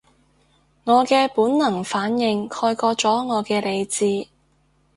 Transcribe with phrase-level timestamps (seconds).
[0.83, 4.27] 我嘅本能反應蓋過咗我嘅理智